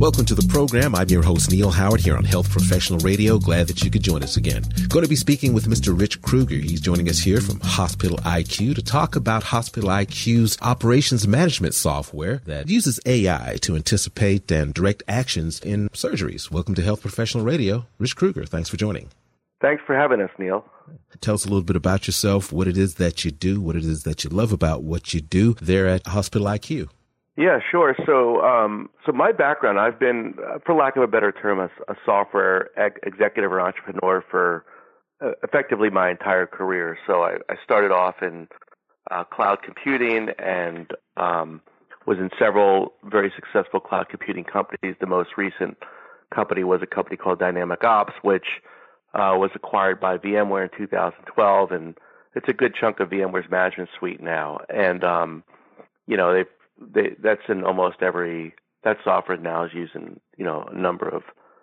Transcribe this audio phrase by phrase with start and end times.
[0.00, 0.94] Welcome to the program.
[0.94, 3.38] I'm your host, Neil Howard, here on Health Professional Radio.
[3.38, 4.62] Glad that you could join us again.
[4.88, 5.92] Going to be speaking with Mr.
[5.96, 6.58] Rich Kreuger.
[6.58, 12.40] He's joining us here from Hospital IQ to talk about Hospital IQ's operations management software
[12.46, 16.50] that uses AI to anticipate and direct actions in surgeries.
[16.50, 17.84] Welcome to Health Professional Radio.
[17.98, 19.10] Rich Kreuger, thanks for joining.
[19.60, 20.64] Thanks for having us, Neil.
[21.20, 23.84] Tell us a little bit about yourself, what it is that you do, what it
[23.84, 26.88] is that you love about what you do there at Hospital IQ.
[27.36, 27.94] Yeah, sure.
[28.06, 31.70] So, um, so my background, I've been, uh, for lack of a better term, a,
[31.90, 34.64] a software ec- executive or entrepreneur for
[35.24, 36.98] uh, effectively my entire career.
[37.06, 38.48] So I, I started off in
[39.10, 41.62] uh, cloud computing and um,
[42.06, 44.96] was in several very successful cloud computing companies.
[45.00, 45.78] The most recent
[46.34, 48.46] company was a company called DynamicOps, which
[49.14, 51.98] uh, was acquired by VMware in 2012, and
[52.34, 54.60] it's a good chunk of VMware's management suite now.
[54.68, 55.44] And um,
[56.06, 56.46] you know, they've
[56.80, 61.08] they, that's in almost every that software now is used in you know a number
[61.08, 61.22] of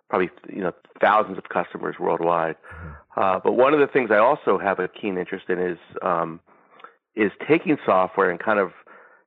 [0.10, 2.56] probably you know thousands of customers worldwide.
[2.56, 3.20] Mm-hmm.
[3.20, 6.40] Uh, but one of the things I also have a keen interest in is um,
[7.16, 8.72] is taking software and kind of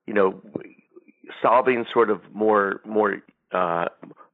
[0.06, 0.40] you know
[1.42, 3.86] solving sort of more more uh,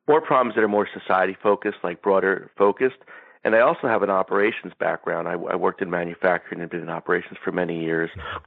[0.08, 2.98] more problems that are more society focused, like broader focused.
[3.44, 5.28] And I also have an operations background.
[5.28, 8.10] I, I worked in manufacturing and been in operations for many years.
[8.10, 8.44] Mm-hmm.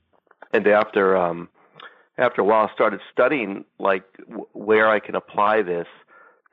[0.51, 1.49] And after um,
[2.19, 5.87] after a while, started studying like w- where I can apply this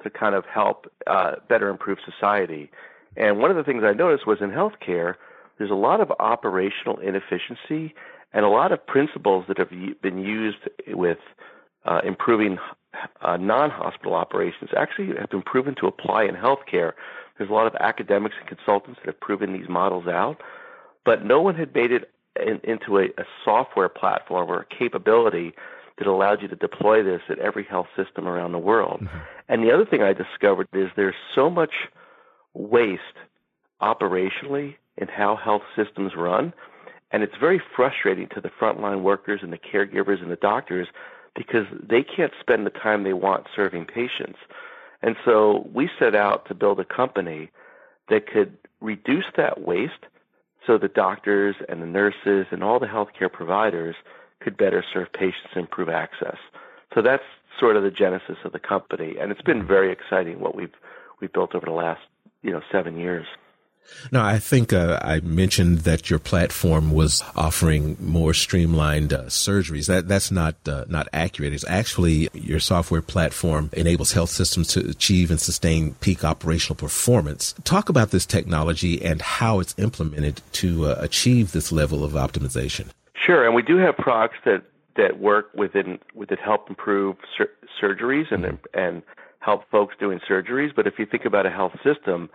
[0.03, 2.71] to kind of help uh, better improve society.
[3.17, 5.15] And one of the things I noticed was in healthcare,
[5.59, 7.95] there's a lot of operational inefficiency
[8.33, 9.71] and a lot of principles that have
[10.03, 11.19] been used with
[11.85, 12.59] uh, improving
[13.23, 16.93] uh, non-hospital operations actually have been proven to apply in healthcare.
[17.39, 20.41] There's a lot of academics and consultants that have proven these models out,
[21.05, 25.55] but no one had made it in, into a, a software platform or a capability
[25.99, 29.01] that allowed you to deploy this at every health system around the world.
[29.03, 29.19] Mm-hmm.
[29.49, 31.73] And the other thing I discovered is there's so much
[32.55, 33.03] waste
[33.81, 36.53] operationally in how health systems run.
[37.11, 40.89] And it's very frustrating to the frontline workers and the caregivers and the doctors
[41.35, 44.39] because they can't spend the time they want serving patients.
[45.03, 47.51] And so we set out to build a company
[48.09, 50.07] that could reduce that waste
[50.67, 53.95] so the doctors and the nurses and all the healthcare providers
[54.41, 56.37] could better serve patients and improve access.
[56.95, 57.23] So that's
[57.59, 60.75] sort of the genesis of the company, and it's been very exciting what we've
[61.21, 62.01] we've built over the last
[62.43, 63.27] you know seven years.
[64.13, 69.87] No, I think uh, I mentioned that your platform was offering more streamlined uh, surgeries.
[69.87, 71.53] That that's not uh, not accurate.
[71.53, 77.55] It's actually your software platform enables health systems to achieve and sustain peak operational performance.
[77.65, 82.89] Talk about this technology and how it's implemented to uh, achieve this level of optimization.
[83.15, 84.63] Sure, and we do have products that
[84.97, 88.79] that work within with that help improve sur- surgeries and mm-hmm.
[88.79, 89.03] and
[89.41, 90.75] help folks doing surgeries.
[90.75, 92.31] But if you think about a health system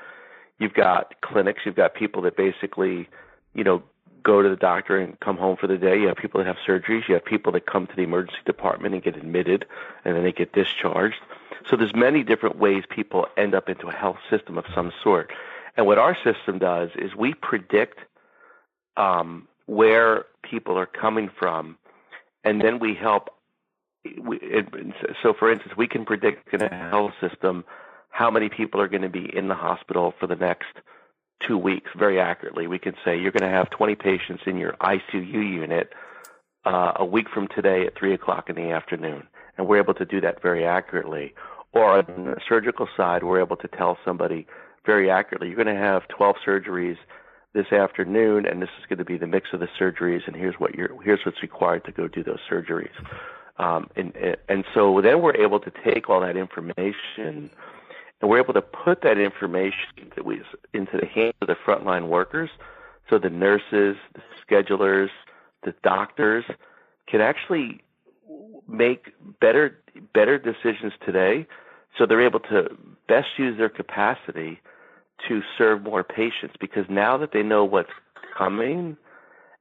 [0.62, 3.10] You've got clinics, you've got people that basically,
[3.56, 3.82] you know,
[4.22, 6.00] go to the doctor and come home for the day.
[6.00, 7.08] You have people that have surgeries.
[7.08, 9.66] You have people that come to the emergency department and get admitted,
[10.06, 11.18] and then they get discharged.
[11.68, 15.32] So there's many different ways people end up into a health system of some sort.
[15.78, 17.98] And what our system does is we predict
[18.98, 21.76] um, where people are coming from,
[22.44, 23.30] and then we help.
[24.22, 24.68] We, it,
[25.24, 27.64] so, for instance, we can predict in a health system
[28.12, 30.68] how many people are going to be in the hospital for the next
[31.48, 32.68] two weeks very accurately.
[32.68, 35.90] We can say you're going to have 20 patients in your ICU unit
[36.66, 39.28] uh, a week from today at 3 o'clock in the afternoon.
[39.58, 41.34] And we're able to do that very accurately.
[41.74, 44.46] Or on the surgical side, we're able to tell somebody
[44.86, 46.98] very accurately, you're going to have 12 surgeries
[47.54, 50.56] this afternoon, and this is going to be the mix of the surgeries, and here's
[50.56, 52.90] what you're, here's what's required to go do those surgeries.
[53.58, 54.14] Um, and,
[54.50, 57.52] and so then we're able to take all that information
[58.22, 60.42] and we're able to put that information that we,
[60.74, 62.50] into the hands of the frontline workers
[63.10, 65.10] so the nurses, the schedulers,
[65.64, 66.46] the doctors
[67.08, 67.82] can actually
[68.68, 69.78] make better
[70.14, 71.46] better decisions today
[71.98, 72.70] so they're able to
[73.08, 74.60] best use their capacity
[75.28, 77.92] to serve more patients because now that they know what's
[78.38, 78.96] coming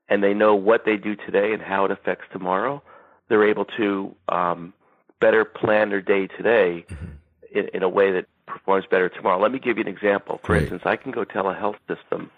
[0.09, 2.83] and they know what they do today and how it affects tomorrow,
[3.29, 4.73] they're able to um,
[5.21, 7.59] better plan their day today mm-hmm.
[7.59, 8.27] in, in a way that
[8.61, 9.41] performs better tomorrow.
[9.41, 10.39] Let me give you an example.
[10.43, 10.63] For Great.
[10.63, 12.31] instance, I can go tell a health system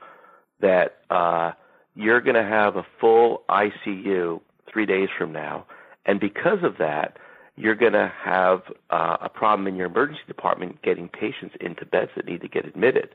[0.61, 1.53] that uh,
[1.95, 4.41] you're going to have a full ICU
[4.73, 5.67] three days from now,
[6.07, 7.19] and because of that,
[7.57, 12.11] you're going to have uh, a problem in your emergency department getting patients into beds
[12.17, 13.11] that need to get admitted.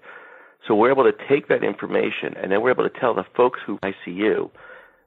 [0.67, 3.59] So we're able to take that information, and then we're able to tell the folks
[3.65, 4.49] who ICU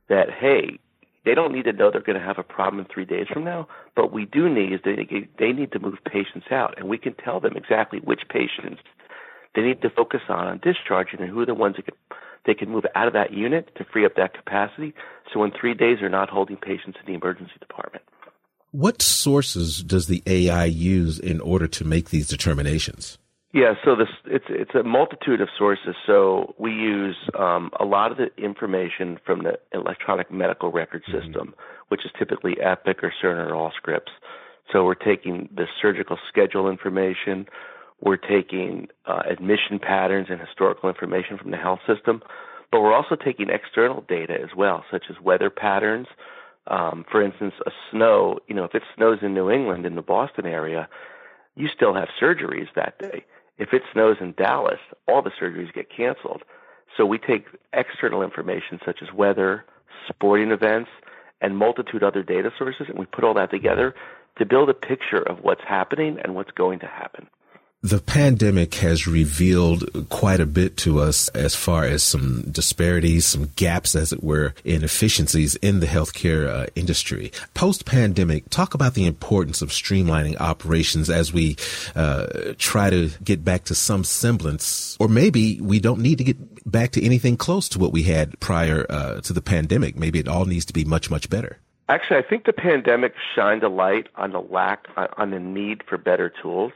[0.08, 0.78] that, hey,
[1.24, 3.44] they don't need to know they're going to have a problem in three days from
[3.44, 3.68] now.
[3.94, 7.14] But we do need is they they need to move patients out, and we can
[7.14, 8.80] tell them exactly which patients
[9.54, 11.94] they need to focus on on discharging and who are the ones that can,
[12.46, 14.94] they can move out of that unit to free up that capacity.
[15.32, 18.04] So in three days, they're not holding patients in the emergency department.
[18.72, 23.18] What sources does the AI use in order to make these determinations?
[23.52, 25.96] Yeah, so this it's it's a multitude of sources.
[26.06, 31.18] So we use um, a lot of the information from the electronic medical record mm-hmm.
[31.18, 31.84] system, mm-hmm.
[31.88, 34.12] which is typically Epic or Cerner or Allscripts.
[34.72, 37.46] So we're taking the surgical schedule information,
[38.00, 42.22] we're taking uh, admission patterns and historical information from the health system,
[42.70, 46.06] but we're also taking external data as well, such as weather patterns.
[46.68, 48.38] Um, for instance, a snow.
[48.46, 50.88] You know, if it snows in New England in the Boston area,
[51.56, 53.24] you still have surgeries that day
[53.60, 56.42] if it snows in Dallas, all the surgeries get canceled.
[56.96, 57.44] So we take
[57.74, 59.66] external information such as weather,
[60.08, 60.88] sporting events,
[61.42, 63.94] and multitude other data sources, and we put all that together
[64.38, 67.28] to build a picture of what's happening and what's going to happen.
[67.82, 73.52] The pandemic has revealed quite a bit to us as far as some disparities, some
[73.56, 77.32] gaps, as it were, inefficiencies in the healthcare uh, industry.
[77.54, 81.56] Post pandemic, talk about the importance of streamlining operations as we
[81.96, 86.70] uh, try to get back to some semblance, or maybe we don't need to get
[86.70, 89.96] back to anything close to what we had prior uh, to the pandemic.
[89.96, 91.56] Maybe it all needs to be much, much better.
[91.88, 94.86] Actually, I think the pandemic shined a light on the lack,
[95.16, 96.72] on the need for better tools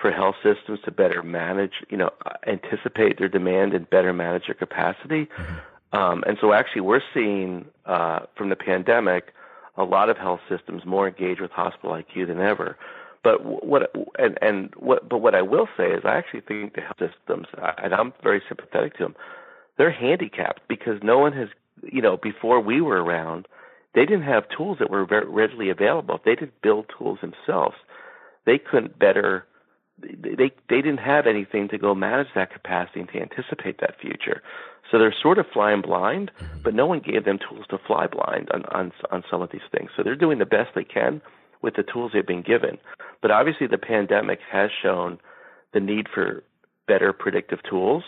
[0.00, 2.10] for health systems to better manage, you know,
[2.46, 5.26] anticipate their demand and better manage their capacity.
[5.26, 5.96] Mm-hmm.
[5.98, 9.32] Um, and so actually we're seeing uh, from the pandemic
[9.76, 12.76] a lot of health systems more engaged with hospital IQ than ever.
[13.24, 16.82] But what and and what but what I will say is I actually think the
[16.82, 17.46] health systems
[17.82, 19.16] and I'm very sympathetic to them.
[19.76, 21.48] They're handicapped because no one has
[21.82, 23.48] you know before we were around
[23.94, 26.16] they didn't have tools that were very readily available.
[26.16, 27.74] If they didn't build tools themselves,
[28.46, 29.46] they couldn't better
[30.00, 34.42] they they didn't have anything to go manage that capacity and to anticipate that future.
[34.90, 36.62] So they're sort of flying blind, mm-hmm.
[36.62, 39.68] but no one gave them tools to fly blind on, on on some of these
[39.72, 39.90] things.
[39.96, 41.20] So they're doing the best they can
[41.62, 42.78] with the tools they've been given.
[43.20, 45.18] But obviously the pandemic has shown
[45.72, 46.44] the need for
[46.86, 48.04] better predictive tools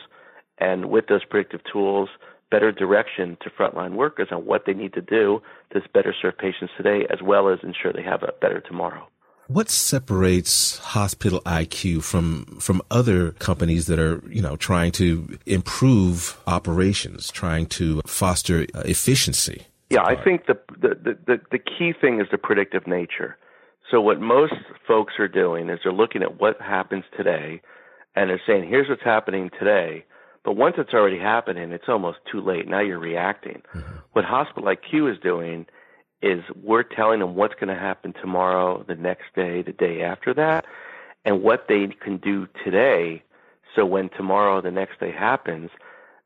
[0.59, 2.09] and with those predictive tools
[2.51, 5.41] better direction to frontline workers on what they need to do
[5.73, 9.07] to better serve patients today as well as ensure they have a better tomorrow.
[9.53, 16.39] What separates Hospital IQ from from other companies that are, you know, trying to improve
[16.47, 19.67] operations, trying to foster uh, efficiency?
[19.91, 23.37] Yeah, I think the, the the the key thing is the predictive nature.
[23.91, 24.55] So what most
[24.87, 27.61] folks are doing is they're looking at what happens today
[28.15, 30.05] and they're saying, here's what's happening today.
[30.45, 32.69] But once it's already happening, it's almost too late.
[32.69, 33.63] Now you're reacting.
[33.75, 33.97] Mm-hmm.
[34.13, 35.67] What Hospital IQ is doing
[36.23, 40.35] is we're telling them what's going to happen tomorrow, the next day, the day after
[40.35, 40.67] that,
[41.25, 43.23] and what they can do today.
[43.75, 45.71] So when tomorrow, the next day happens,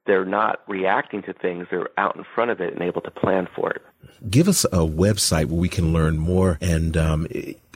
[0.06, 3.48] they're not reacting to things, they're out in front of it and able to plan
[3.54, 3.82] for it.
[4.28, 6.58] Give us a website where we can learn more.
[6.60, 7.28] And um,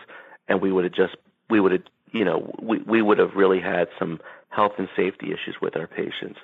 [0.47, 1.17] and we would have just,
[1.51, 5.33] we would have, you know, we, we would have really had some health and safety
[5.33, 6.39] issues with our patients.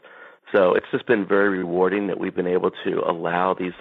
[0.52, 3.74] So it's just been very rewarding that we've been able to allow these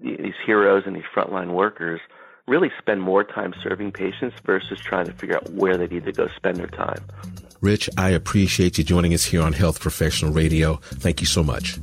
[0.00, 2.00] these heroes and these frontline workers
[2.46, 6.12] really spend more time serving patients versus trying to figure out where they need to
[6.12, 7.02] go spend their time.
[7.60, 10.76] Rich, I appreciate you joining us here on Health Professional Radio.
[10.76, 11.78] Thank you so much.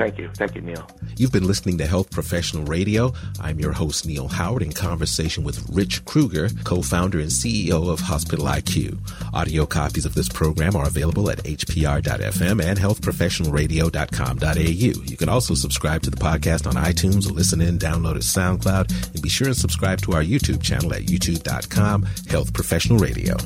[0.00, 0.30] Thank you.
[0.32, 0.88] Thank you, Neil.
[1.18, 3.12] You've been listening to Health Professional Radio.
[3.38, 8.46] I'm your host, Neil Howard, in conversation with Rich Kreuger, co-founder and CEO of Hospital
[8.46, 8.96] IQ.
[9.34, 15.04] Audio copies of this program are available at hpr.fm and healthprofessionalradio.com.au.
[15.04, 19.22] You can also subscribe to the podcast on iTunes, listen in, download it SoundCloud, and
[19.22, 23.36] be sure and subscribe to our YouTube channel at youtube.com, Health Professional Radio.